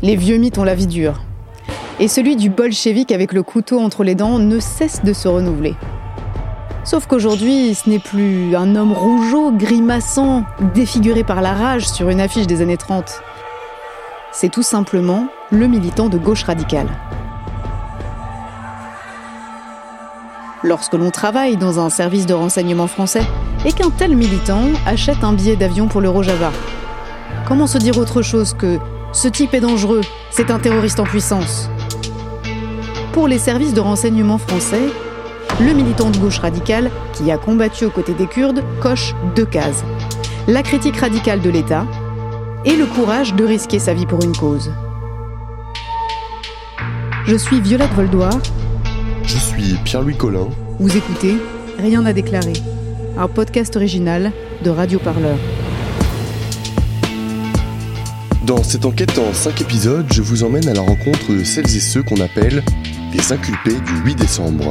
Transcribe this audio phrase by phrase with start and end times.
[0.00, 1.20] Les vieux mythes ont la vie dure.
[1.98, 5.74] Et celui du bolchevique avec le couteau entre les dents ne cesse de se renouveler.
[6.84, 12.20] Sauf qu'aujourd'hui, ce n'est plus un homme rougeau, grimaçant, défiguré par la rage sur une
[12.20, 13.20] affiche des années 30.
[14.30, 16.88] C'est tout simplement le militant de gauche radicale.
[20.62, 23.26] Lorsque l'on travaille dans un service de renseignement français
[23.64, 26.52] et qu'un tel militant achète un billet d'avion pour l'Eurojava,
[27.48, 28.78] comment se dire autre chose que
[29.12, 31.70] ce type est dangereux, c'est un terroriste en puissance
[33.12, 34.82] Pour les services de renseignement français,
[35.60, 39.82] le militant de gauche radicale, qui a combattu aux côtés des Kurdes, coche deux cases.
[40.46, 41.86] La critique radicale de l'État
[42.64, 44.70] et le courage de risquer sa vie pour une cause.
[47.26, 48.32] Je suis Violette Voldoir.
[49.24, 50.48] Je suis Pierre-Louis Collin.
[50.78, 51.36] Vous écoutez
[51.78, 52.54] Rien à déclarer,
[53.16, 54.32] un podcast original
[54.64, 55.36] de Radio Parleur.
[58.48, 61.80] Dans cette enquête en 5 épisodes, je vous emmène à la rencontre de celles et
[61.80, 62.62] ceux qu'on appelle
[63.12, 64.70] les inculpés du 8 décembre.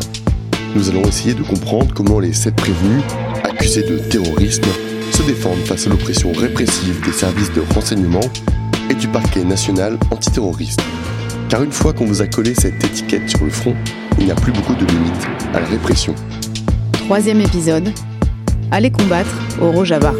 [0.73, 3.03] Nous allons essayer de comprendre comment les sept prévenus,
[3.43, 4.63] accusés de terrorisme,
[5.11, 8.27] se défendent face à l'oppression répressive des services de renseignement
[8.89, 10.81] et du parquet national antiterroriste.
[11.47, 13.75] Car une fois qu'on vous a collé cette étiquette sur le front,
[14.17, 16.15] il n'y a plus beaucoup de limites à la répression.
[16.93, 17.93] Troisième épisode.
[18.71, 20.13] Allez combattre au Rojava.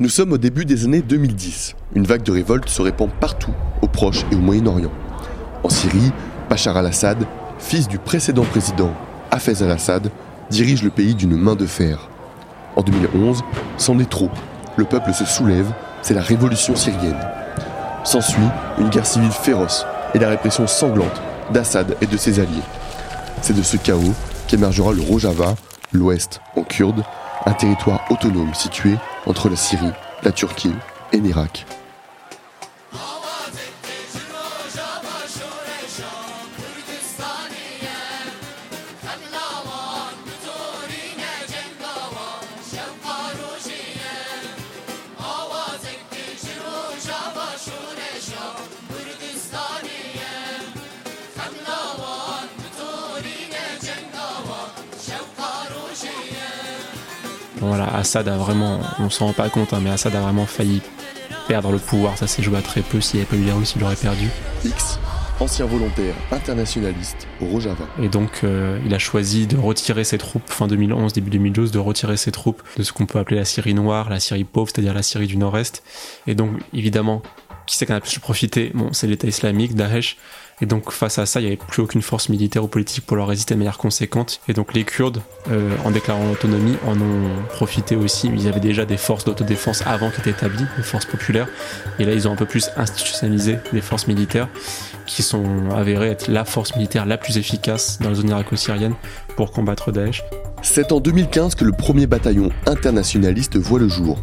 [0.00, 1.76] Nous sommes au début des années 2010.
[1.94, 4.90] Une vague de révolte se répand partout, au Proche et au Moyen-Orient.
[5.62, 6.10] En Syrie,
[6.48, 7.26] Bachar al-Assad,
[7.58, 8.94] fils du précédent président
[9.30, 10.10] Hafez al-Assad,
[10.48, 12.08] dirige le pays d'une main de fer.
[12.76, 13.42] En 2011,
[13.76, 14.30] c'en est trop.
[14.78, 15.70] Le peuple se soulève,
[16.00, 17.20] c'est la révolution syrienne.
[18.02, 18.40] S'ensuit
[18.78, 21.20] une guerre civile féroce et la répression sanglante
[21.52, 22.62] d'Assad et de ses alliés.
[23.42, 24.14] C'est de ce chaos
[24.48, 25.56] qu'émergera le Rojava,
[25.92, 27.04] l'ouest en kurde,
[27.44, 30.74] un territoire autonome situé entre la Syrie, la Turquie
[31.12, 31.66] et l'Irak.
[57.70, 60.82] Voilà, Assad a vraiment, on s'en rend pas compte, hein, mais Assad a vraiment failli
[61.46, 62.18] perdre le pouvoir.
[62.18, 63.00] Ça s'est joué à très peu.
[63.00, 64.28] S'il n'y avait pas eu les Russes, il aurait perdu.
[64.64, 64.98] X,
[65.38, 67.84] ancien volontaire internationaliste au Rojava.
[68.02, 71.78] Et donc, euh, il a choisi de retirer ses troupes fin 2011, début 2012, de
[71.78, 74.92] retirer ses troupes de ce qu'on peut appeler la Syrie noire, la Syrie pauvre, c'est-à-dire
[74.92, 75.84] la Syrie du Nord-Est.
[76.26, 77.22] Et donc, évidemment,
[77.66, 80.16] qui c'est qu'on a pu profiter Bon, c'est l'État islamique, Daesh.
[80.62, 83.16] Et donc face à ça, il n'y avait plus aucune force militaire ou politique pour
[83.16, 84.40] leur résister de manière conséquente.
[84.48, 88.30] Et donc les Kurdes, euh, en déclarant l'autonomie, en ont profité aussi.
[88.34, 91.48] Ils avaient déjà des forces d'autodéfense avant qui étaient établies, des forces populaires.
[91.98, 94.48] Et là, ils ont un peu plus institutionnalisé des forces militaires
[95.06, 98.94] qui sont avérées être la force militaire la plus efficace dans la zone irako-syrienne
[99.36, 100.22] pour combattre Daesh.
[100.62, 104.18] C'est en 2015 que le premier bataillon internationaliste voit le jour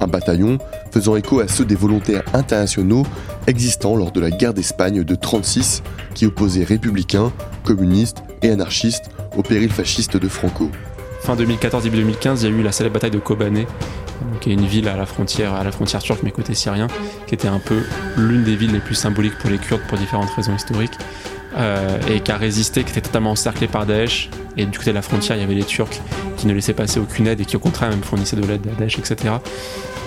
[0.00, 0.58] un bataillon
[0.90, 3.04] faisant écho à ceux des volontaires internationaux
[3.46, 5.82] existants lors de la guerre d'Espagne de 36
[6.14, 7.32] qui opposaient républicains,
[7.64, 10.70] communistes et anarchistes au péril fasciste de Franco.
[11.20, 13.66] Fin 2014, début 2015, il y a eu la célèbre bataille de Kobané,
[14.40, 15.52] qui est une ville à la frontière
[16.02, 16.86] turque mais côté syrien,
[17.26, 17.82] qui était un peu
[18.16, 20.96] l'une des villes les plus symboliques pour les Kurdes pour différentes raisons historiques.
[21.58, 24.30] Euh, et qui a résisté, qui était totalement encerclé par Daesh.
[24.56, 26.00] Et du côté de la frontière, il y avait les Turcs
[26.36, 28.80] qui ne laissaient passer aucune aide et qui au contraire même fournissaient de l'aide à
[28.80, 29.34] Daesh, etc.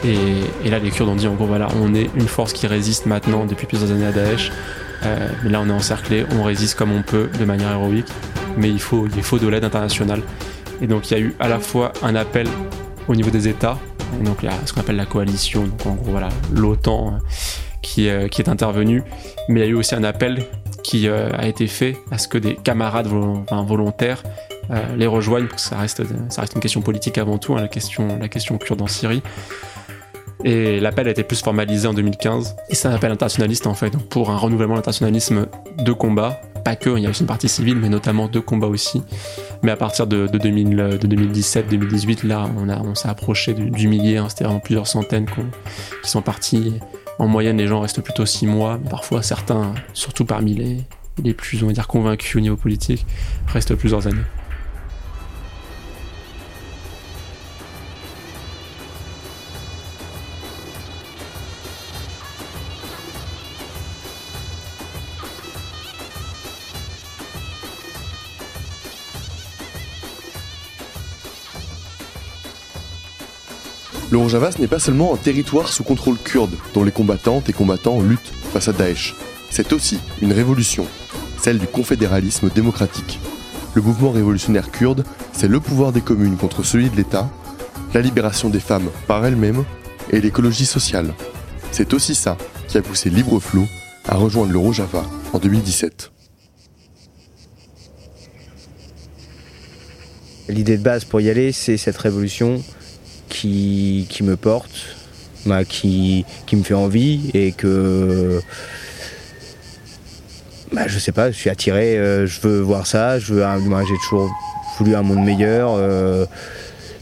[0.06, 3.06] Et, là, les Kurdes ont dit en gros, voilà, on est une force qui résiste
[3.06, 4.50] maintenant depuis plusieurs années à Daesh.
[5.03, 8.07] Euh, mais là, on est encerclé, on résiste comme on peut de manière héroïque,
[8.57, 10.22] mais il faut, il faut de l'aide internationale.
[10.81, 12.47] Et donc, il y a eu à la fois un appel
[13.09, 13.78] au niveau des États,
[14.23, 17.17] donc il y a ce qu'on appelle la coalition, donc en gros, voilà, l'OTAN euh,
[17.81, 19.03] qui, qui est intervenue,
[19.50, 20.45] mais il y a eu aussi un appel
[20.84, 24.24] qui a été fait à ce que des camarades volontaires
[24.96, 27.67] les rejoignent, parce que ça reste, ça reste une question politique avant tout, hein, la,
[27.67, 29.22] question, la question kurde en Syrie.
[30.44, 32.55] Et l'appel a été plus formalisé en 2015.
[32.70, 35.47] Et c'est un appel internationaliste en fait, pour un renouvellement de l'internationalisme
[35.78, 36.41] de combat.
[36.64, 39.02] Pas que, il y a aussi une partie civile, mais notamment de combat aussi.
[39.64, 44.44] Mais à partir de, de, 2017-2018, là, on, on s'est approché du, millier, hein, c'était
[44.44, 46.79] vraiment plusieurs centaines qui sont partis.
[47.22, 51.68] En moyenne, les gens restent plutôt six mois, parfois certains, surtout parmi les, plus, on
[51.68, 53.06] va convaincus au niveau politique,
[53.46, 54.23] restent plusieurs années.
[74.11, 77.53] Le Rojava, ce n'est pas seulement un territoire sous contrôle kurde dont les combattantes et
[77.53, 79.16] combattants luttent face à Daesh.
[79.49, 80.85] C'est aussi une révolution,
[81.41, 83.22] celle du confédéralisme démocratique.
[83.73, 87.29] Le mouvement révolutionnaire kurde, c'est le pouvoir des communes contre celui de l'État,
[87.93, 89.63] la libération des femmes par elles-mêmes
[90.09, 91.14] et l'écologie sociale.
[91.72, 92.37] C'est aussi ça
[92.67, 93.66] qui a poussé Libreflot
[94.09, 96.11] à rejoindre le Rojava en 2017.
[100.49, 102.61] L'idée de base pour y aller, c'est cette révolution
[103.41, 104.96] qui, me porte,
[105.46, 108.41] bah, qui, me fait envie et que
[110.72, 114.32] bah, je sais pas, je suis attiré, euh, je veux voir ça, moi j'ai toujours
[114.78, 115.73] voulu un monde meilleur.
[115.76, 116.26] Euh,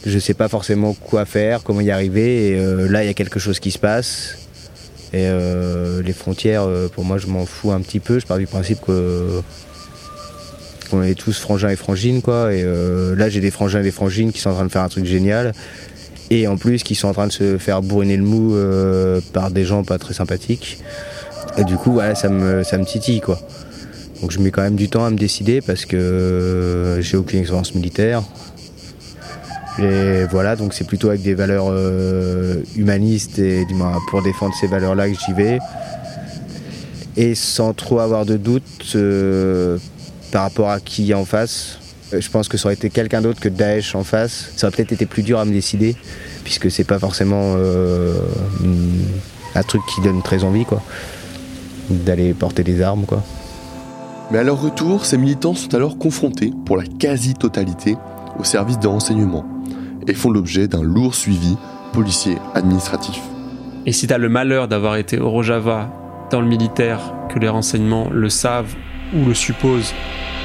[0.05, 2.51] je sais pas forcément quoi faire, comment y arriver.
[2.51, 4.37] Et euh, là, il y a quelque chose qui se passe.
[5.11, 5.27] Et
[6.03, 8.19] les frontières, pour moi, je m'en fous un petit peu.
[8.19, 9.41] Je pars du principe qu'on
[11.01, 12.53] est tous frangins et frangines, quoi.
[12.53, 14.89] Et là, j'ai des frangins et des frangines qui sont en train de faire un
[14.89, 15.53] truc génial
[16.29, 19.51] et en plus qui sont en train de se faire bourriner le mou euh, par
[19.51, 20.79] des gens pas très sympathiques.
[21.57, 23.39] Et du coup, ça, me, ça me titille quoi.
[24.21, 27.39] Donc je mets quand même du temps à me décider parce que euh, j'ai aucune
[27.39, 28.21] expérience militaire.
[29.79, 33.65] Et voilà, donc c'est plutôt avec des valeurs euh, humanistes et
[34.09, 35.59] pour défendre ces valeurs-là que j'y vais.
[37.15, 38.97] Et sans trop avoir de doute
[40.31, 41.78] par rapport à qui y a en face.
[42.13, 44.51] Euh, je pense que ça aurait été quelqu'un d'autre que Daesh en face.
[44.55, 45.95] Ça aurait peut-être été plus dur à me décider,
[46.43, 48.19] puisque c'est pas forcément euh,
[49.55, 50.81] un truc qui donne très envie, quoi,
[51.89, 53.23] d'aller porter des armes, quoi.
[54.31, 57.97] Mais à leur retour, ces militants sont alors confrontés, pour la quasi-totalité,
[58.37, 59.45] au service de renseignement
[60.07, 61.57] et font l'objet d'un lourd suivi
[61.93, 63.21] policier administratif.
[63.85, 65.91] Et si tu as le malheur d'avoir été au Rojava
[66.31, 68.75] dans le militaire, que les renseignements le savent
[69.15, 69.93] ou le supposent,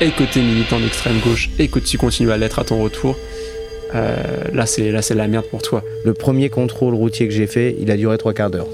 [0.00, 2.82] et que tu es militant d'extrême gauche et que tu continues à l'être à ton
[2.82, 3.16] retour,
[3.94, 4.16] euh,
[4.52, 5.82] là c'est la merde pour toi.
[6.04, 8.68] Le premier contrôle routier que j'ai fait, il a duré trois quarts d'heure.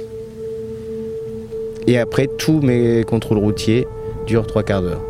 [1.86, 3.86] Et après, tous mes contrôles routiers
[4.26, 5.02] durent trois quarts d'heure.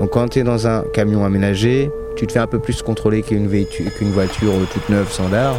[0.00, 3.22] Donc quand tu es dans un camion aménagé, tu te fais un peu plus contrôler
[3.22, 5.56] qu'une voiture toute neuve sans d'art.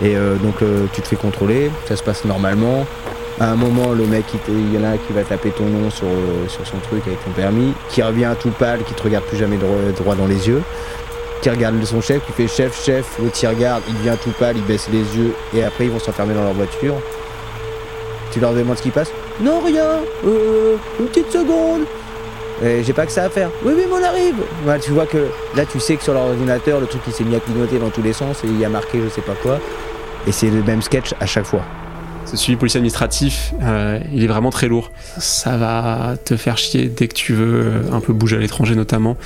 [0.00, 2.86] Et euh, donc euh, tu te fais contrôler, ça se passe normalement.
[3.40, 6.06] À un moment, le mec, il, y en a qui va taper ton nom sur,
[6.48, 9.56] sur son truc avec ton permis, qui revient tout pâle, qui te regarde plus jamais
[9.56, 10.62] droit, dans les yeux,
[11.40, 14.56] qui regarde son chef, qui fait chef, chef, l'autre il regarde, il devient tout pâle,
[14.56, 16.94] il baisse les yeux, et après ils vont s'enfermer dans leur voiture.
[18.30, 19.10] Tu leur demandes ce qui passe?
[19.40, 21.82] Non, rien, euh, une petite seconde.
[22.62, 23.50] J'ai pas que ça à faire.
[23.64, 24.36] Oui, oui, mais on arrive.
[24.80, 25.26] tu vois que
[25.56, 27.90] là, tu sais que sur leur ordinateur, le truc il s'est mis à clignoter dans
[27.90, 29.58] tous les sens et il y a marqué je sais pas quoi.
[30.28, 31.64] Et c'est le même sketch à chaque fois.
[32.26, 34.90] Ce suivi policier administratif, euh, il est vraiment très lourd.
[35.18, 38.74] Ça va te faire chier dès que tu veux euh, un peu bouger à l'étranger
[38.74, 39.16] notamment.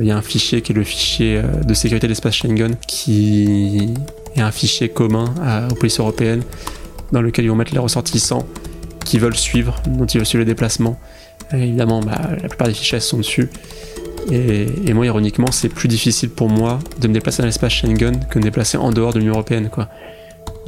[0.00, 2.74] Il y a un fichier qui est le fichier euh, de sécurité de l'espace Schengen,
[2.86, 3.94] qui
[4.34, 5.26] est un fichier commun
[5.70, 6.42] aux polices européennes,
[7.12, 8.46] dans lequel ils vont mettre les ressortissants
[9.04, 10.98] qui veulent suivre, dont ils veulent suivre les déplacements.
[11.52, 13.48] évidemment, bah, la plupart des fichiers sont dessus.
[14.32, 18.18] Et, et, moi, ironiquement, c'est plus difficile pour moi de me déplacer dans l'espace Schengen
[18.28, 19.68] que de me déplacer en dehors de l'Union Européenne.
[19.70, 19.88] Quoi.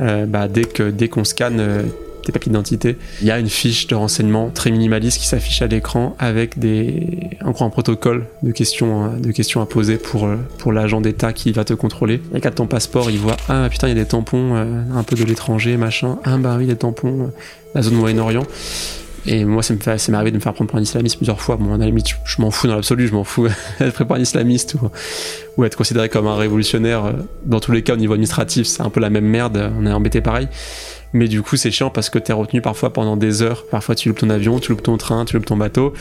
[0.01, 1.83] Euh, bah, dès que dès qu'on scanne euh,
[2.25, 5.67] tes papiers d'identité, il y a une fiche de renseignement très minimaliste qui s'affiche à
[5.67, 7.07] l'écran avec des
[7.41, 10.29] un, un protocole de questions euh, de questions à poser pour
[10.59, 12.21] pour l'agent d'État qui va te contrôler.
[12.35, 15.17] Et quand ton passeport, il voit ah putain il y a des tampons un peu
[15.17, 17.31] de l'étranger machin, ah bah oui des tampons
[17.75, 18.45] la zone Moyen-Orient.
[19.27, 21.57] Et moi, ça m'est arrivé de me faire prendre pour un islamiste plusieurs fois.
[21.57, 23.49] Bon, à la limite, je, m'en fous dans l'absolu, je m'en fous
[23.79, 24.91] d'être pris pour un islamiste ou,
[25.57, 27.15] ou, être considéré comme un révolutionnaire.
[27.45, 29.93] Dans tous les cas, au niveau administratif, c'est un peu la même merde, on est
[29.93, 30.49] embêté pareil.
[31.13, 33.65] Mais du coup, c'est chiant parce que t'es retenu parfois pendant des heures.
[33.71, 35.95] Parfois, tu loupes ton avion, tu loupes ton train, tu loupes ton bateau.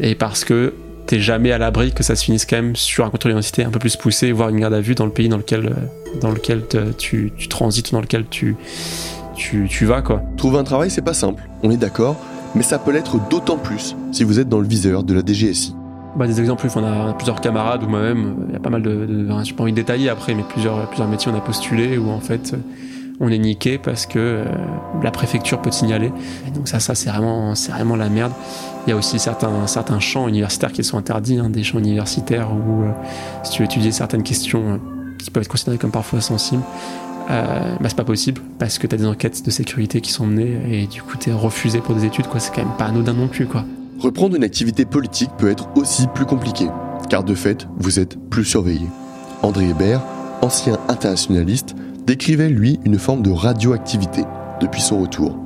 [0.00, 0.74] Et parce que
[1.06, 3.70] t'es jamais à l'abri que ça se finisse quand même sur un contrôle d'identité un
[3.70, 5.74] peu plus poussé, voire une garde à vue dans le pays dans lequel,
[6.20, 6.62] dans lequel
[6.96, 8.56] tu, tu transites, dans lequel tu,
[9.34, 10.22] tu, tu vas, quoi.
[10.36, 11.42] Trouver un travail, c'est pas simple.
[11.64, 12.16] On est d'accord
[12.54, 15.74] mais ça peut l'être d'autant plus si vous êtes dans le viseur de la DGSI.
[16.16, 19.06] Bah, des exemples, on a plusieurs camarades ou moi-même, il y a pas mal de,
[19.06, 22.10] de j'ai pas envie de détailler après, mais plusieurs, plusieurs métiers on a postulé où
[22.10, 22.54] en fait
[23.22, 24.44] on est niqué parce que euh,
[25.02, 26.12] la préfecture peut te signaler.
[26.54, 28.32] Donc ça, ça c'est vraiment, vraiment la merde.
[28.86, 32.50] Il y a aussi certains, certains champs universitaires qui sont interdits, hein, des champs universitaires
[32.52, 32.90] où euh,
[33.44, 34.76] si tu veux étudier certaines questions euh,
[35.18, 36.64] qui peuvent être considérées comme parfois sensibles,
[37.30, 40.82] euh, bah, c'est pas possible parce que t'as des enquêtes de sécurité qui sont menées
[40.82, 42.40] et du coup t'es refusé pour des études quoi.
[42.40, 43.64] C'est quand même pas anodin non plus quoi.
[43.98, 46.66] Reprendre une activité politique peut être aussi plus compliqué
[47.08, 48.86] car de fait vous êtes plus surveillé.
[49.42, 50.02] André Hébert,
[50.40, 51.74] ancien internationaliste,
[52.06, 54.24] décrivait lui une forme de radioactivité
[54.60, 55.36] depuis son retour.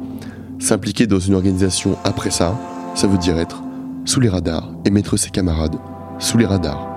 [0.58, 2.58] S'impliquer dans une organisation après ça,
[2.94, 3.62] ça veut dire être
[4.04, 5.76] sous les radars et mettre ses camarades
[6.18, 6.95] sous les radars.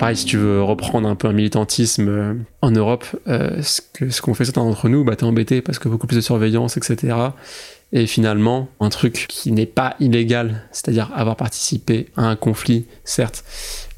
[0.00, 4.08] Pareil, si tu veux reprendre un peu un militantisme euh, en Europe, euh, ce que
[4.08, 6.78] ce qu'on fait certains d'entre nous, bah t'es embêté parce que beaucoup plus de surveillance,
[6.78, 7.14] etc.
[7.92, 13.44] Et finalement, un truc qui n'est pas illégal, c'est-à-dire avoir participé à un conflit, certes,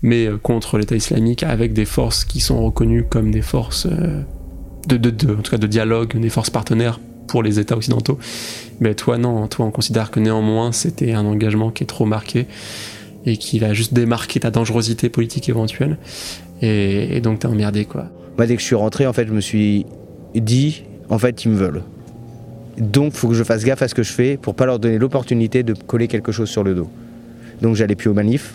[0.02, 4.96] mais euh, contre l'État islamique avec des forces qui sont reconnues comme des forces de,
[4.96, 8.18] de, de, en tout cas de dialogue, des forces partenaires pour les États occidentaux.
[8.80, 12.48] Mais toi, non, toi, on considère que néanmoins, c'était un engagement qui est trop marqué
[13.26, 15.98] et qui va juste démarquer ta dangerosité politique éventuelle.
[16.60, 18.06] Et, donc t'es emmerdé quoi.
[18.36, 19.86] Moi dès que je suis rentré en fait je me suis
[20.34, 21.82] dit en fait ils me veulent.
[22.78, 24.98] Donc faut que je fasse gaffe à ce que je fais pour pas leur donner
[24.98, 26.88] l'opportunité de coller quelque chose sur le dos.
[27.60, 28.54] Donc j'allais plus aux manifs.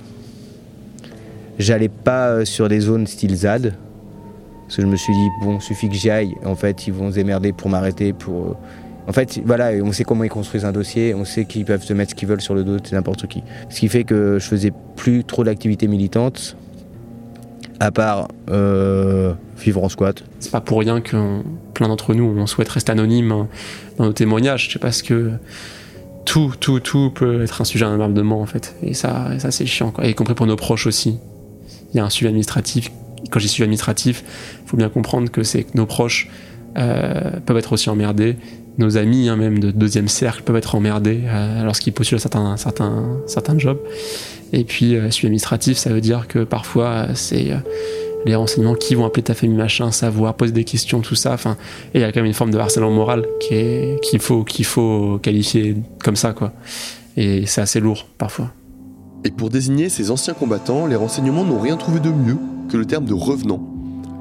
[1.60, 3.74] J'allais pas euh, sur des zones style ZAD.
[4.66, 6.34] Parce que je me suis dit bon suffit que j'y aille.
[6.46, 8.54] En fait ils vont se pour m'arrêter pour euh,
[9.08, 11.94] en fait, voilà, on sait comment ils construisent un dossier, on sait qu'ils peuvent se
[11.94, 13.42] mettre ce qu'ils veulent sur le dos de n'importe qui.
[13.70, 16.58] Ce qui fait que je faisais plus trop d'activités militantes,
[17.80, 20.24] à part euh, vivre en squat.
[20.40, 21.42] C'est pas pour rien que
[21.74, 23.48] plein d'entre nous, on souhaite rester anonyme hein,
[23.98, 24.70] dans nos témoignages.
[24.74, 25.32] C'est parce que
[26.26, 28.76] tout, tout, tout peut être un sujet d'emmerdement en fait.
[28.84, 31.18] Et ça, ça c'est chiant, y compris pour nos proches aussi.
[31.94, 32.92] Il y a un suivi administratif.
[33.32, 34.24] Quand j'ai suivi administratif,
[34.66, 36.30] il faut bien comprendre que c'est nos proches
[36.78, 38.36] euh, peuvent être aussi emmerdés
[38.78, 42.58] nos amis, hein, même de deuxième cercle, peuvent être emmerdés euh, lorsqu'ils postulent à certains,
[42.58, 43.80] certains, certains jobs.
[44.54, 47.58] Et puis, euh, suivi administratif, ça veut dire que parfois, euh, c'est euh,
[48.26, 51.34] les renseignements qui vont appeler ta famille, machin, savoir, poser des questions, tout ça.
[51.34, 51.58] Enfin,
[51.94, 55.20] et il y a quand même une forme de harcèlement moral qu'il faut, qu'il faut
[55.22, 56.54] qualifier comme ça, quoi.
[57.18, 58.52] Et c'est assez lourd, parfois.
[59.24, 62.38] Et pour désigner ces anciens combattants, les renseignements n'ont rien trouvé de mieux
[62.70, 63.62] que le terme de revenant,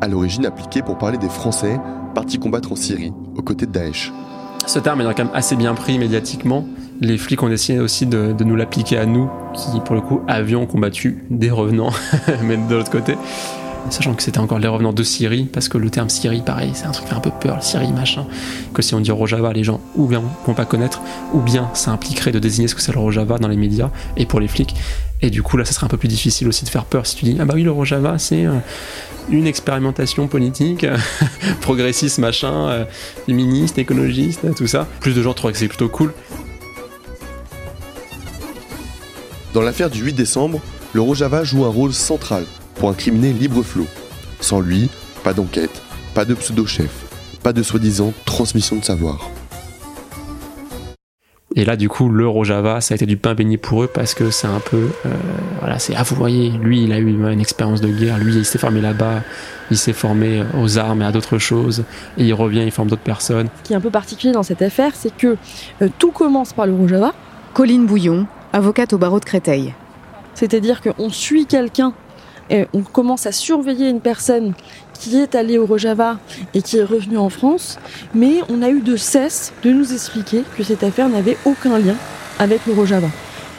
[0.01, 1.79] à l'origine appliqué pour parler des Français
[2.15, 4.13] partis combattre en Syrie, aux côtés de Daesh.
[4.67, 6.67] Ce terme est quand même assez bien pris médiatiquement.
[7.01, 10.23] Les flics ont essayé aussi de, de nous l'appliquer à nous, qui pour le coup
[10.27, 11.93] avions combattu des revenants,
[12.43, 13.15] mais de l'autre côté.
[13.91, 16.87] Sachant que c'était encore les revenants de Syrie, parce que le terme Syrie, pareil, c'est
[16.87, 18.27] un truc qui fait un peu peur, Syrie machin.
[18.75, 21.01] Que si on dit Rojava, les gens ou bien vont pas connaître,
[21.33, 24.27] ou bien ça impliquerait de désigner ce que c'est le Rojava dans les médias et
[24.27, 24.75] pour les flics.
[25.23, 27.17] Et du coup, là, ça serait un peu plus difficile aussi de faire peur si
[27.17, 28.55] tu dis Ah bah oui, le Rojava, c'est euh,
[29.31, 30.87] une expérimentation politique,
[31.61, 32.85] progressiste, machin, euh,
[33.27, 34.87] féministe, écologiste, tout ça.
[35.01, 36.13] Plus de gens trouvent que c'est plutôt cool.
[39.55, 40.61] Dans l'affaire du 8 décembre,
[40.93, 42.45] le Rojava joue un rôle central
[42.77, 43.87] pour incriminer Libre Flot.
[44.41, 44.89] Sans lui,
[45.25, 45.83] pas d'enquête,
[46.15, 46.91] pas de pseudo-chef,
[47.43, 49.31] pas de soi-disant transmission de savoir.
[51.59, 54.13] Et là, du coup, le Rojava, ça a été du pain béni pour eux parce
[54.13, 55.11] que c'est un peu, euh,
[55.61, 58.45] voilà, c'est ah vous voyez, lui, il a eu une expérience de guerre, lui, il
[58.45, 59.23] s'est formé là-bas,
[59.71, 61.85] il s'est formé aux armes et à d'autres choses,
[62.19, 63.49] et il revient, il forme d'autres personnes.
[63.63, 65.39] Ce qui est un peu particulier dans cette affaire, c'est que
[65.81, 67.15] euh, tout commence par le Rojava.
[67.55, 69.73] Colline Bouillon, avocate au barreau de Créteil.
[70.35, 71.95] C'est-à-dire qu'on suit quelqu'un
[72.51, 74.55] on commence à surveiller une personne
[74.95, 76.19] qui est allée au Rojava
[76.55, 77.79] et qui est revenue en France,
[78.15, 81.97] mais on a eu de cesse de nous expliquer que cette affaire n'avait aucun lien
[82.39, 83.09] avec le Rojava.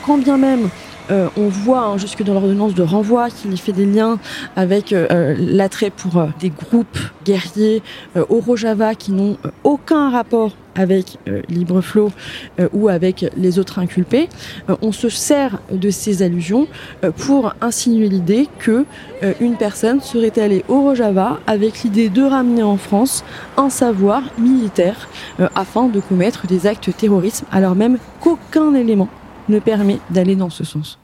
[0.06, 0.70] Quand bien même
[1.12, 4.20] euh, on voit hein, jusque dans l'ordonnance de renvoi qu'il y fait des liens
[4.56, 7.82] avec euh, l'attrait pour euh, des groupes guerriers
[8.16, 12.12] euh, au Rojava qui n'ont euh, aucun rapport avec euh, Libreflow
[12.60, 14.30] euh, ou avec les autres inculpés.
[14.70, 16.68] Euh, on se sert de ces allusions
[17.04, 18.86] euh, pour insinuer l'idée que
[19.24, 23.24] euh, une personne serait allée au Rojava avec l'idée de ramener en France
[23.58, 25.10] un savoir militaire
[25.40, 29.10] euh, afin de commettre des actes terroristes, alors même qu'aucun élément
[29.50, 31.00] ne permet d'aller dans ce sens.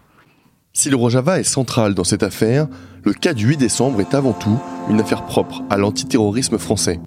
[0.73, 2.67] Si le Rojava est central dans cette affaire,
[3.03, 4.57] le cas du 8 décembre est avant tout
[4.89, 6.99] une affaire propre à l'antiterrorisme français.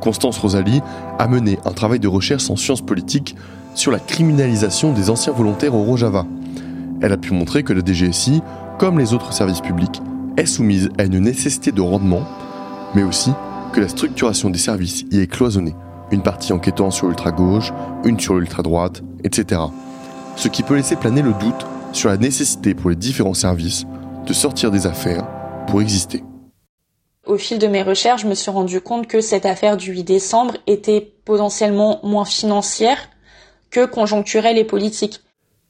[0.00, 0.80] Constance Rosalie
[1.18, 3.34] a mené un travail de recherche en sciences politiques
[3.74, 6.24] sur la criminalisation des anciens volontaires au Rojava.
[7.02, 8.42] Elle a pu montrer que la DGSI,
[8.78, 10.00] comme les autres services publics,
[10.36, 12.22] est soumise à une nécessité de rendement,
[12.94, 13.32] mais aussi
[13.72, 15.74] que la structuration des services y est cloisonnée,
[16.10, 17.72] une partie enquêtant sur l'ultra-gauche,
[18.04, 19.60] une sur l'ultra-droite, etc.
[20.36, 23.84] Ce qui peut laisser planer le doute sur la nécessité pour les différents services
[24.26, 25.26] de sortir des affaires
[25.66, 26.22] pour exister.
[27.26, 30.04] Au fil de mes recherches, je me suis rendu compte que cette affaire du 8
[30.04, 32.98] décembre était potentiellement moins financière
[33.70, 35.20] que conjoncturelle et politique.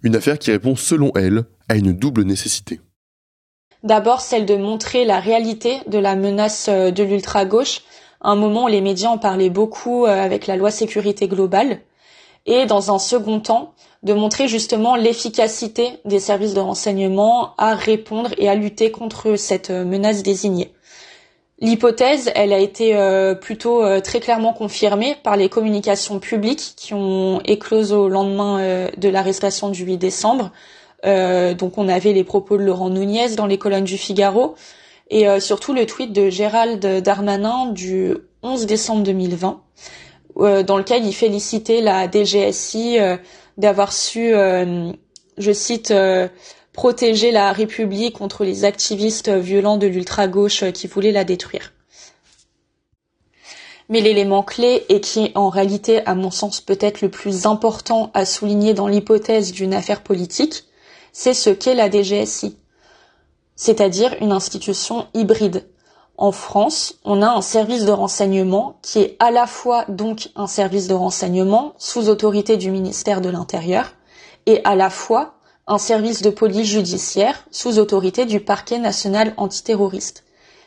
[0.02, 2.80] Une affaire qui répond, selon elle, à une double nécessité.
[3.82, 7.82] D'abord, celle de montrer la réalité de la menace euh, de l'ultra-gauche,
[8.20, 11.80] un moment où les médias en parlaient beaucoup euh, avec la loi sécurité globale,
[12.46, 18.30] et dans un second temps, de montrer justement l'efficacité des services de renseignement à répondre
[18.38, 20.72] et à lutter contre cette euh, menace désignée.
[21.58, 26.94] L'hypothèse, elle a été euh, plutôt euh, très clairement confirmée par les communications publiques qui
[26.94, 30.50] ont éclose au lendemain de l'arrestation du 8 décembre.
[31.04, 34.54] Donc on avait les propos de Laurent Nunez dans les colonnes du Figaro
[35.08, 39.60] et surtout le tweet de Gérald Darmanin du 11 décembre 2020,
[40.38, 42.98] euh, dans lequel il félicitait la DGSI
[43.56, 45.92] d'avoir su, je cite,
[46.72, 51.72] protéger la République contre les activistes violents de l'ultra-gauche qui voulaient la détruire.
[53.88, 58.10] Mais l'élément clé, et qui est en réalité, à mon sens, peut-être le plus important
[58.14, 60.64] à souligner dans l'hypothèse d'une affaire politique,
[61.12, 62.56] c'est ce qu'est la DGSI
[63.60, 65.69] c'est-à-dire une institution hybride.
[66.20, 70.46] En France, on a un service de renseignement qui est à la fois donc un
[70.46, 73.94] service de renseignement sous autorité du ministère de l'Intérieur
[74.44, 75.32] et à la fois
[75.66, 80.24] un service de police judiciaire sous autorité du parquet national antiterroriste.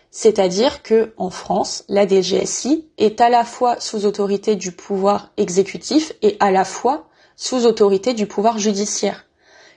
[0.10, 6.13] C'est-à-dire que, en France, la DGSI est à la fois sous autorité du pouvoir exécutif
[6.24, 7.05] et à la fois
[7.36, 9.24] sous autorité du pouvoir judiciaire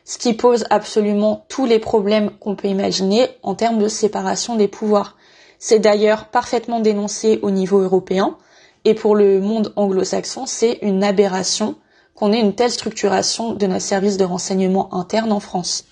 [0.08, 4.68] ce qui pose absolument tous les problèmes qu'on peut imaginer en termes de séparation des
[4.68, 5.16] pouvoirs.
[5.58, 8.36] C'est d'ailleurs parfaitement dénoncé au niveau européen,
[8.84, 11.74] et pour le monde anglo-saxon, c'est une aberration
[12.14, 15.84] qu'on ait une telle structuration de notre service de renseignement interne en France.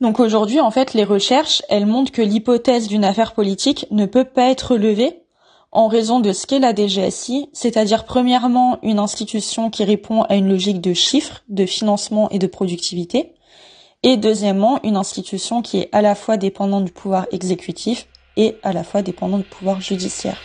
[0.00, 4.24] Donc aujourd'hui, en fait, les recherches, elles montrent que l'hypothèse d'une affaire politique ne peut
[4.24, 5.22] pas être levée
[5.72, 10.48] en raison de ce qu'est la DGSI, c'est-à-dire premièrement une institution qui répond à une
[10.48, 13.34] logique de chiffres, de financement et de productivité,
[14.04, 18.06] et deuxièmement une institution qui est à la fois dépendante du pouvoir exécutif
[18.36, 20.36] et à la fois dépendante du pouvoir judiciaire.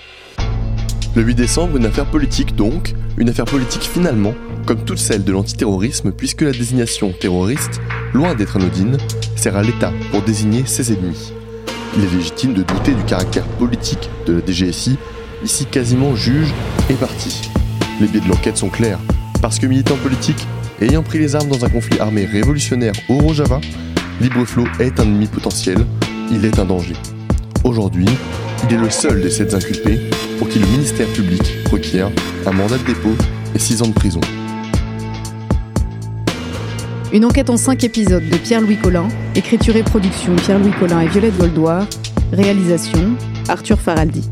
[1.15, 4.33] Le 8 décembre, une affaire politique donc, une affaire politique finalement,
[4.65, 7.81] comme toutes celles de l'antiterrorisme, puisque la désignation terroriste,
[8.13, 8.97] loin d'être anodine,
[9.35, 11.33] sert à l'État pour désigner ses ennemis.
[11.97, 14.97] Il est légitime de douter du caractère politique de la DGSI
[15.43, 16.53] ici quasiment juge
[16.89, 17.41] et parti.
[17.99, 18.99] Les biais de l'enquête sont clairs,
[19.41, 20.47] parce que militant politique,
[20.81, 23.59] ayant pris les armes dans un conflit armé révolutionnaire au Rojava,
[24.21, 25.85] Libreflow est un ennemi potentiel,
[26.31, 26.95] il est un danger.
[27.63, 28.05] Aujourd'hui,
[28.67, 29.99] il est le seul des sept inculpés
[30.37, 31.41] pour qui le ministère public
[31.71, 32.09] requiert
[32.45, 33.15] un mandat de dépôt
[33.55, 34.21] et six ans de prison.
[37.11, 41.37] Une enquête en cinq épisodes de Pierre-Louis Collin, écriture et production Pierre-Louis Collin et Violette
[41.37, 41.87] Goldoir,
[42.31, 43.15] réalisation
[43.47, 44.29] Arthur Faraldi.